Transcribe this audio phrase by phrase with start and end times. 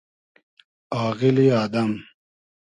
[1.03, 1.91] آغیلی آدئم